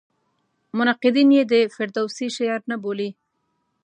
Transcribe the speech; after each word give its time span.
منقدین 0.77 1.29
یې 1.37 1.43
د 1.51 1.53
فردوسي 1.73 2.27
شعر 2.35 2.61
نه 2.71 2.75
بولي. 2.83 3.09